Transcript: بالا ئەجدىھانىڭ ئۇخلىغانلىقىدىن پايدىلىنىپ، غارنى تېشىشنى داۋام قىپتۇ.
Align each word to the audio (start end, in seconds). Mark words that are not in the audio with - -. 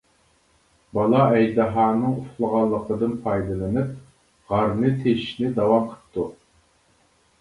بالا 0.97 1.19
ئەجدىھانىڭ 1.33 2.15
ئۇخلىغانلىقىدىن 2.23 3.13
پايدىلىنىپ، 3.27 3.93
غارنى 4.55 4.93
تېشىشنى 5.05 5.53
داۋام 5.61 5.87
قىپتۇ. 5.95 6.27